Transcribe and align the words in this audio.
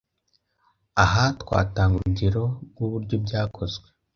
Aha 1.03 1.23
twatanga 1.41 1.93
urugero 1.99 2.43
rw’uburyo 2.71 3.15
byakozwe 3.25 3.87